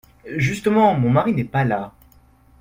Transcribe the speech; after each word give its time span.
Justement, 0.35 0.95
mon 0.97 1.11
mari 1.11 1.31
n’est 1.35 1.43
pas 1.43 1.63
là. 1.63 1.93